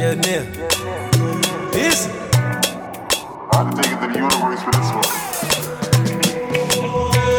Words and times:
Yeah, 0.00 0.14
near. 0.14 0.40
Listen. 1.72 2.10
I 3.52 3.54
had 3.54 3.68
to 3.68 3.76
take 3.82 3.92
it 3.92 4.00
to 4.00 4.06
the 4.08 4.16
universe 4.16 4.62
for 4.64 4.72
this 4.72 4.90
one. 4.96 5.04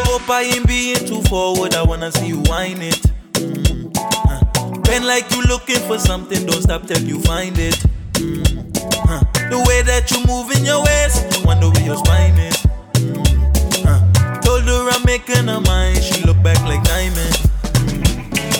Hope 0.06 0.30
I 0.30 0.42
ain't 0.42 0.68
being 0.68 1.04
too 1.04 1.22
forward. 1.22 1.74
I 1.74 1.82
wanna 1.82 2.12
see 2.12 2.28
you 2.28 2.38
whine 2.42 2.80
it. 2.80 3.02
Mm. 3.32 3.90
Uh. 3.98 4.78
Bend 4.82 5.06
like 5.08 5.28
you 5.32 5.42
looking 5.42 5.80
for 5.88 5.98
something. 5.98 6.46
Don't 6.46 6.62
stop 6.62 6.86
till 6.86 7.02
you 7.02 7.18
find 7.22 7.58
it. 7.58 7.74
Mm. 8.12 8.70
Uh. 9.10 9.24
The 9.50 9.58
way 9.66 9.82
that 9.82 10.08
you 10.12 10.24
move 10.24 10.52
in 10.52 10.64
your 10.64 10.84
waist, 10.84 11.44
wonder 11.44 11.68
where 11.68 11.84
your 11.84 11.96
spine 11.96 12.38
is. 12.38 12.64
Mm. 12.94 13.26
Uh. 13.84 14.40
Told 14.40 14.62
her 14.62 14.88
I'm 14.88 15.02
making 15.04 15.48
her 15.48 15.60
mind. 15.62 16.00
She 16.00 16.22
look 16.22 16.40
back 16.44 16.62
like 16.62 16.84
diamond. 16.84 17.34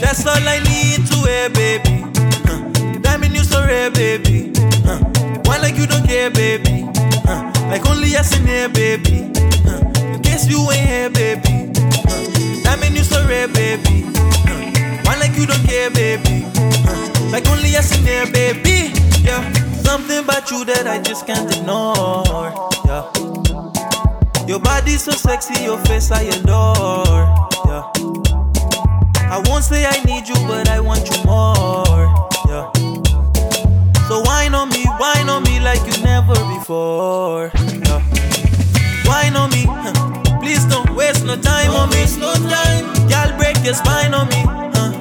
That's 0.03 0.27
all 0.27 0.43
I 0.43 0.59
need 0.59 1.07
to 1.07 1.15
hear, 1.19 1.51
baby. 1.51 2.12
So 3.52 3.61
rare, 3.66 3.91
baby. 3.91 4.51
Uh. 4.87 4.98
Why 5.45 5.59
like 5.59 5.77
you 5.77 5.87
don't 5.87 6.06
care, 6.06 6.30
baby? 6.30 6.88
Uh. 7.29 7.52
Like 7.69 7.84
only 7.87 8.09
yes 8.09 8.34
in 8.34 8.47
here, 8.47 8.69
baby. 8.70 9.30
Uh. 9.66 10.15
In 10.15 10.23
case 10.23 10.48
you 10.48 10.59
ain't 10.70 10.88
here, 10.88 11.11
baby. 11.11 11.70
Uh. 12.09 12.62
Diamond, 12.65 12.97
you 12.97 13.05
so 13.05 13.20
rare, 13.28 13.48
baby. 13.48 14.05
Uh. 14.48 15.02
Why 15.05 15.16
like 15.20 15.37
you 15.37 15.45
don't 15.45 15.62
care, 15.66 15.91
baby? 15.91 16.47
Uh. 16.88 17.28
Like 17.30 17.47
only 17.51 17.69
yes 17.69 17.92
in 17.95 18.06
here, 18.06 18.25
baby. 18.33 18.92
Yeah. 19.23 19.45
Something 19.84 20.25
about 20.25 20.50
you 20.50 20.64
that 20.64 20.87
I 20.87 20.98
just 21.03 21.27
can't 21.27 21.55
ignore. 21.55 22.55
Yeah. 22.87 23.05
Your 24.47 24.61
body 24.61 24.97
so 24.97 25.12
sexy, 25.12 25.62
your 25.64 25.77
face 25.84 26.11
I 26.11 26.22
adore. 26.22 27.28
Yeah. 27.69 27.84
I 29.28 29.42
won't 29.44 29.64
say 29.64 29.84
I 29.84 30.03
need 30.05 30.27
you, 30.27 30.37
but 30.48 30.70
I 30.70 30.81
want 30.81 31.05
you 31.11 31.22
more. 31.25 32.31
Before. 36.63 37.51
Yeah. 37.83 37.99
Whine 39.11 39.35
on 39.35 39.51
me, 39.51 39.67
huh. 39.67 40.39
please 40.39 40.65
don't 40.67 40.95
waste 40.95 41.25
no 41.25 41.35
time 41.35 41.71
on 41.71 41.91
me. 41.91 42.07
No 42.23 42.33
time, 42.35 42.87
y'all 43.11 43.37
break 43.37 43.59
your 43.65 43.75
spine 43.75 44.15
on 44.15 44.29
me. 44.29 44.43
Huh. 44.47 44.95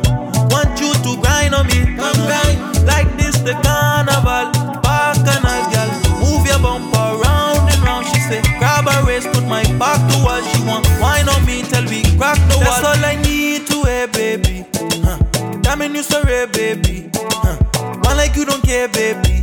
Want 0.50 0.74
you 0.82 0.92
to 1.06 1.22
grind 1.22 1.54
on 1.54 1.68
me, 1.68 1.80
come 2.02 2.18
grind 2.26 2.58
like 2.88 3.10
this 3.16 3.38
the 3.46 3.54
carnival. 3.62 4.50
Bacchanal, 4.82 5.62
girl, 5.70 5.92
move 6.18 6.48
your 6.50 6.58
bumper 6.66 7.22
round 7.22 7.70
and 7.70 7.82
round. 7.86 8.08
She 8.08 8.20
say, 8.22 8.42
grab 8.58 8.88
a 8.90 9.06
waist, 9.06 9.28
put 9.32 9.46
my 9.46 9.62
back 9.78 10.02
to 10.10 10.18
her. 10.30 10.42
She 10.50 10.66
want 10.66 10.88
wine 11.00 11.30
on 11.30 11.46
me 11.46 11.62
till 11.62 11.86
we 11.86 12.02
crack 12.18 12.42
the 12.50 12.58
wall. 12.58 12.82
That's 12.82 12.90
all 12.90 13.06
I 13.06 13.22
need 13.22 13.68
to 13.68 13.84
hear, 13.86 14.08
baby. 14.08 14.66
Huh. 15.06 15.20
Damn 15.62 15.94
you 15.94 16.02
so 16.02 16.24
rare, 16.24 16.48
baby. 16.48 17.12
Huh. 17.14 17.58
One 18.02 18.18
like 18.18 18.36
you 18.36 18.46
don't 18.46 18.64
care, 18.64 18.88
baby. 18.88 19.41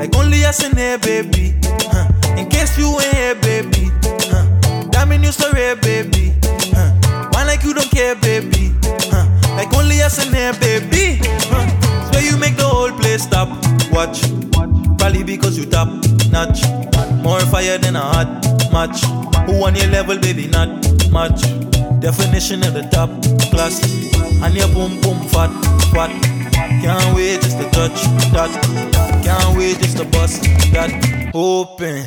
Like 0.00 0.16
only 0.16 0.46
us 0.46 0.64
in 0.64 0.74
here, 0.78 0.96
baby. 0.96 1.54
Huh. 1.92 2.08
In 2.38 2.48
case 2.48 2.78
you 2.78 2.88
ain't 3.00 3.14
here, 3.14 3.34
baby. 3.34 3.90
Huh. 4.32 4.46
Damn 4.88 5.12
you 5.22 5.30
so 5.30 5.52
rare, 5.52 5.76
baby. 5.76 6.32
Huh. 6.72 7.28
One 7.34 7.46
like 7.46 7.62
you 7.62 7.74
don't 7.74 7.90
care, 7.90 8.14
baby. 8.14 8.72
Huh. 9.12 9.28
Like 9.56 9.74
only 9.74 10.00
us 10.00 10.16
in 10.26 10.32
here, 10.32 10.54
baby. 10.54 11.20
Huh. 11.52 12.10
Swear 12.10 12.24
you 12.24 12.38
make 12.38 12.56
the 12.56 12.64
whole 12.64 12.92
place 12.92 13.24
stop. 13.24 13.50
Watch. 13.92 14.22
Probably 14.96 15.22
because 15.22 15.58
you 15.58 15.66
top 15.66 15.88
notch. 16.30 16.64
More 17.22 17.40
fire 17.52 17.76
than 17.76 17.96
a 17.96 18.00
hot 18.00 18.72
match. 18.72 19.04
Who 19.44 19.62
on 19.62 19.76
your 19.76 19.88
level, 19.88 20.18
baby? 20.18 20.46
Not 20.46 21.10
much. 21.10 21.42
Definition 22.00 22.64
of 22.64 22.72
the 22.72 22.88
top 22.90 23.10
class. 23.50 23.84
And 24.42 24.54
your 24.54 24.68
boom 24.68 24.98
boom 25.02 25.28
fat, 25.28 25.50
fat. 25.92 26.39
Can't 26.82 27.14
wait 27.14 27.42
just 27.42 27.58
to 27.58 27.64
touch 27.70 28.02
that. 28.32 28.50
Can't 29.22 29.58
wait 29.58 29.78
just 29.78 29.98
to 29.98 30.04
bust 30.06 30.42
that. 30.72 30.90
Open. 31.34 32.04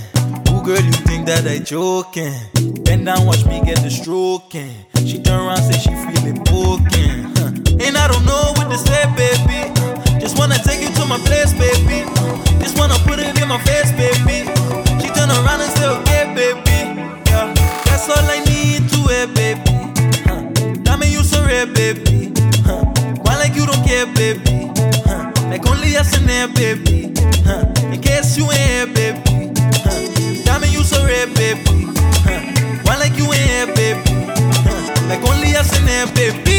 Who 0.50 0.64
girl 0.64 0.82
you 0.82 0.92
think 1.06 1.28
that 1.28 1.46
I 1.46 1.60
joking? 1.60 2.34
Bend 2.84 3.06
down, 3.06 3.26
watch 3.28 3.46
me 3.46 3.62
get 3.64 3.78
the 3.84 3.92
stroking. 3.92 4.74
She 5.06 5.22
turn 5.22 5.40
around, 5.46 5.62
say 5.62 5.78
she 5.78 5.94
feeling 5.94 6.44
poking. 6.44 7.30
Huh. 7.38 7.54
And 7.86 7.98
I 7.98 8.08
don't 8.10 8.26
know 8.26 8.54
what 8.58 8.72
to 8.72 8.78
say, 8.78 9.06
baby. 9.14 9.70
Just 10.20 10.40
wanna 10.40 10.58
take 10.66 10.82
you 10.82 10.90
to 10.90 11.06
my 11.06 11.20
place, 11.20 11.54
baby. 11.54 12.10
Just 12.58 12.78
wanna 12.80 12.98
put 13.06 13.20
it 13.20 13.40
in 13.40 13.48
my 13.48 13.60
face, 13.70 13.92
baby. 13.94 14.50
She 15.02 15.08
turn 15.14 15.30
around 15.30 15.62
and 15.62 15.72
say, 15.78 15.88
okay, 16.02 16.34
baby. 16.34 16.78
Yeah, 17.30 17.54
that's 17.86 18.10
all 18.10 18.26
I 18.26 18.40
need 18.50 18.90
to 18.90 18.98
hear, 19.06 19.28
baby. 19.28 19.62
Huh. 20.26 21.02
It, 21.04 21.12
you 21.12 21.24
so 21.24 21.46
rare, 21.46 21.68
baby. 21.68 22.33
Care, 23.94 24.08
baby? 24.08 24.72
Huh. 25.06 25.32
Like 25.52 25.68
only 25.68 25.96
us 25.98 26.18
in 26.18 26.26
there, 26.26 26.48
baby. 26.48 27.14
Huh. 27.46 27.64
In 27.94 28.02
case 28.02 28.36
you 28.36 28.50
ain't 28.50 28.58
here, 28.58 28.88
baby. 28.88 29.22
Huh. 29.86 30.64
It, 30.64 30.74
you 30.74 30.84
so 30.84 31.06
rare, 31.06 31.28
baby. 31.28 31.62
Huh. 32.26 32.42
Why 32.86 32.98
like 32.98 33.16
you 33.20 33.32
ain't 33.32 33.52
here, 33.52 33.68
baby? 33.76 34.02
Huh. 34.66 35.08
Like 35.08 35.22
only 35.30 35.56
us 35.56 35.78
in 35.78 35.86
there, 35.86 36.08
baby. 36.08 36.53